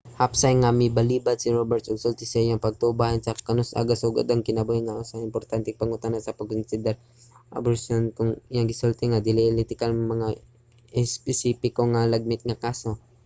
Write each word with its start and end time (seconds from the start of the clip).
hapsay 0.19 0.53
nga 0.61 0.77
milbalibad 0.79 1.37
si 1.39 1.49
roberts 1.57 1.89
og 1.91 2.01
sulti 2.03 2.25
sa 2.27 2.39
iyang 2.43 2.65
pagtuo 2.65 2.91
bahin 3.01 3.21
sa 3.23 3.31
kon 3.35 3.45
kanus-a 3.47 3.81
gasugod 3.89 4.27
ang 4.29 4.45
kinabuhi 4.47 4.81
nga 4.83 4.99
usa 5.01 5.15
ka 5.19 5.27
importanteng 5.29 5.79
pangutana 5.79 6.19
sa 6.25 6.37
pagkonsiderar 6.37 6.97
sa 6.97 7.01
etika 7.01 7.37
sa 7.49 7.57
aborsiyon 7.59 8.03
ug 8.05 8.13
kon 8.17 8.29
asa 8.37 8.43
iyang 8.53 8.69
gisulti 8.71 9.03
nga 9.07 9.23
dili 9.27 9.41
etikal 9.63 9.91
nga 9.93 9.99
mokomento 9.99 10.15
sa 10.15 10.15
mga 10.15 10.27
espesipiko 11.01 11.81
sa 11.83 11.91
mga 11.91 12.11
lagmit 12.13 12.41
nga 12.47 12.61
kaso 12.65 12.91